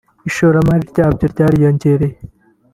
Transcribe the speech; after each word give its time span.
ishoramari 0.29 0.83
ryabwo 0.91 1.21
ryariyongereye 1.33 2.17